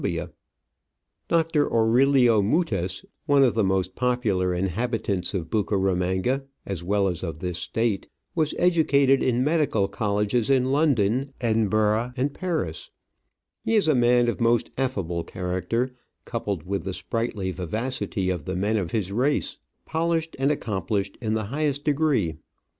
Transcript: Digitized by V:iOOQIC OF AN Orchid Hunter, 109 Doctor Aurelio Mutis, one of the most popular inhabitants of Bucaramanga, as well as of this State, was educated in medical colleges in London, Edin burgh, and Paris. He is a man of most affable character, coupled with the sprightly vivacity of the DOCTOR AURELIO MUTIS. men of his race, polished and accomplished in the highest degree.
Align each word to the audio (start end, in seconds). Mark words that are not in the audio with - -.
Digitized 0.01 0.01
by 0.01 0.09
V:iOOQIC 0.09 0.17
OF 0.17 0.25
AN 0.25 0.29
Orchid 0.33 0.71
Hunter, 1.29 1.69
109 1.69 1.69
Doctor 1.69 1.73
Aurelio 1.75 2.41
Mutis, 2.41 3.05
one 3.27 3.43
of 3.43 3.53
the 3.53 3.63
most 3.63 3.95
popular 3.95 4.53
inhabitants 4.55 5.33
of 5.35 5.49
Bucaramanga, 5.51 6.43
as 6.65 6.83
well 6.83 7.07
as 7.07 7.23
of 7.23 7.37
this 7.37 7.59
State, 7.59 8.07
was 8.33 8.55
educated 8.57 9.21
in 9.21 9.43
medical 9.43 9.87
colleges 9.87 10.49
in 10.49 10.71
London, 10.71 11.33
Edin 11.39 11.67
burgh, 11.69 12.13
and 12.17 12.33
Paris. 12.33 12.89
He 13.63 13.75
is 13.75 13.87
a 13.87 13.93
man 13.93 14.27
of 14.27 14.41
most 14.41 14.71
affable 14.75 15.23
character, 15.23 15.93
coupled 16.25 16.65
with 16.65 16.83
the 16.83 16.93
sprightly 16.93 17.51
vivacity 17.51 18.31
of 18.31 18.45
the 18.45 18.53
DOCTOR 18.53 18.59
AURELIO 18.59 18.73
MUTIS. 18.73 18.73
men 18.77 18.81
of 18.81 18.89
his 18.91 19.11
race, 19.11 19.57
polished 19.85 20.35
and 20.39 20.51
accomplished 20.51 21.15
in 21.21 21.35
the 21.35 21.43
highest 21.53 21.83
degree. 21.83 22.37